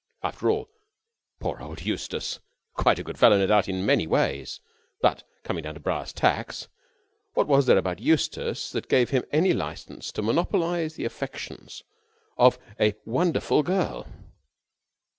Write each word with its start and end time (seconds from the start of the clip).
After 0.23 0.49
all... 0.49 0.67
poor 1.39 1.61
old 1.61 1.81
Eustace... 1.85 2.39
quite 2.73 2.97
a 2.97 3.03
good 3.03 3.19
fellow, 3.19 3.37
no 3.37 3.45
doubt 3.45 3.69
in 3.69 3.85
many 3.85 4.07
ways... 4.07 4.59
but, 4.99 5.23
coming 5.43 5.63
down 5.63 5.75
to 5.75 5.79
brass 5.79 6.11
tacks, 6.11 6.67
what 7.35 7.45
was 7.47 7.67
there 7.67 7.77
about 7.77 7.99
Eustace 7.99 8.71
that 8.71 8.89
gave 8.89 9.11
him 9.11 9.23
any 9.31 9.53
license 9.53 10.11
to 10.13 10.23
monopolise 10.23 10.95
the 10.95 11.05
affections 11.05 11.83
of 12.35 12.57
a 12.79 12.95
wonderful 13.05 13.61
girl? 13.61 14.07